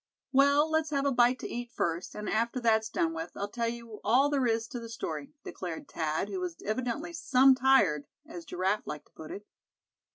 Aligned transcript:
"Well, 0.31 0.67
let's 0.67 0.89
have 0.89 1.05
a 1.05 1.11
bite 1.11 1.37
to 1.41 1.47
eat, 1.47 1.69
first, 1.71 2.15
and 2.15 2.27
after 2.27 2.59
that's 2.59 2.89
done 2.89 3.13
with, 3.13 3.33
I'll 3.35 3.51
tell 3.51 3.67
you 3.67 4.01
all 4.03 4.29
there 4.31 4.47
is 4.47 4.67
to 4.69 4.79
the 4.79 4.89
story," 4.89 5.35
declared 5.43 5.87
Thad, 5.87 6.27
who 6.27 6.39
was 6.39 6.59
evidently 6.65 7.13
"some 7.13 7.53
tired," 7.53 8.07
as 8.25 8.45
Giraffe 8.45 8.87
liked 8.87 9.05
to 9.09 9.13
put 9.13 9.29
it. 9.29 9.45